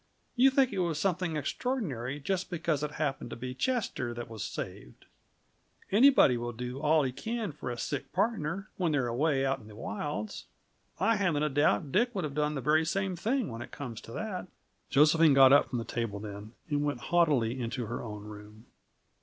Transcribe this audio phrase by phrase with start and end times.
[0.35, 4.43] You think it was something extraordinary, just because it happened to be Chester that was
[4.43, 5.05] saved.
[5.91, 9.67] Anybody will do all he can for a sick partner, when they're away out in
[9.67, 10.45] the wilds.
[10.99, 14.01] I haven't a doubt Dick would have done the very same thing, when it comes
[14.01, 14.47] to that."
[14.89, 18.65] Josephine got up from the table then, and went haughtily into her own room.